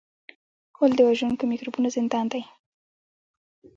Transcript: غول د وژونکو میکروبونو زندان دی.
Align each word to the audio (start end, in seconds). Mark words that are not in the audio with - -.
غول 0.75 0.91
د 0.95 0.99
وژونکو 1.09 1.43
میکروبونو 1.51 1.87
زندان 1.97 2.25
دی. 2.33 2.43